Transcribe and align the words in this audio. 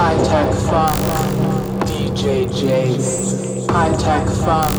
High 0.00 0.16
tech 0.24 0.54
funk, 0.54 0.96
DJ 1.86 2.48
Jace. 2.48 3.70
High 3.70 3.94
tech 3.98 4.26
funk, 4.26 4.74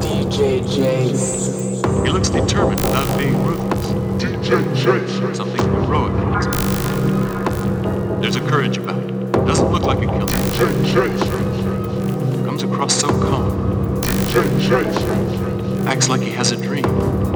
DJ 0.00 0.62
Jace. 0.62 1.84
He 2.06 2.10
looks 2.10 2.30
determined 2.30 2.80
without 2.80 3.18
being 3.18 3.36
ruthless. 3.44 3.86
DJ 4.16 4.64
Jace. 4.74 5.36
Something 5.36 5.62
heroic 5.72 6.12
about 6.12 6.46
him. 6.46 8.20
There's 8.22 8.36
a 8.36 8.40
courage 8.40 8.78
about 8.78 9.02
it. 9.02 9.32
Doesn't 9.32 9.70
look 9.70 9.82
like 9.82 9.98
a 9.98 10.06
killer. 10.06 10.26
DJ 10.26 10.70
Jace. 10.86 12.46
Comes 12.46 12.62
across 12.62 12.94
so 12.94 13.08
calm. 13.08 14.00
DJ 14.00 14.42
Jace. 14.58 15.86
Acts 15.86 16.08
like 16.08 16.22
he 16.22 16.30
has 16.30 16.50
a 16.50 16.56
dream. 16.56 17.29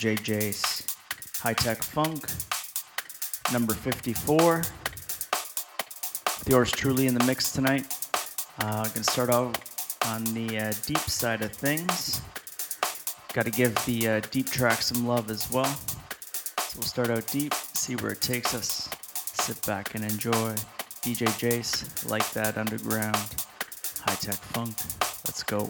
DJ 0.00 0.16
Jace. 0.16 0.96
High 1.40 1.52
Tech 1.52 1.82
Funk. 1.82 2.24
Number 3.52 3.74
54. 3.74 4.56
With 4.56 6.48
yours 6.48 6.70
truly 6.70 7.06
in 7.06 7.12
the 7.12 7.22
mix 7.24 7.52
tonight. 7.52 7.94
Uh, 8.60 8.84
to 8.84 9.04
start 9.04 9.28
out 9.28 9.58
on 10.06 10.24
the 10.32 10.58
uh, 10.58 10.72
deep 10.86 11.00
side 11.00 11.42
of 11.42 11.52
things. 11.52 12.22
Got 13.34 13.44
to 13.44 13.50
give 13.50 13.74
the 13.84 14.08
uh, 14.08 14.20
deep 14.30 14.48
track 14.48 14.80
some 14.80 15.06
love 15.06 15.30
as 15.30 15.50
well. 15.50 15.66
So 15.66 16.78
we'll 16.78 16.86
start 16.86 17.10
out 17.10 17.26
deep, 17.26 17.52
see 17.52 17.94
where 17.96 18.12
it 18.12 18.22
takes 18.22 18.54
us. 18.54 18.88
Sit 19.12 19.60
back 19.66 19.94
and 19.94 20.02
enjoy. 20.02 20.54
DJ 21.02 21.26
Jace, 21.36 22.08
like 22.08 22.30
that 22.30 22.56
underground. 22.56 23.44
High 24.06 24.14
Tech 24.14 24.36
Funk. 24.36 24.74
Let's 25.26 25.42
go. 25.42 25.68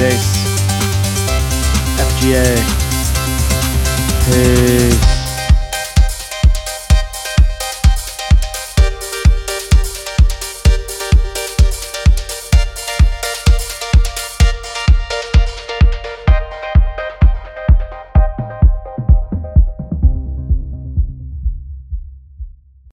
DJ 0.00 0.29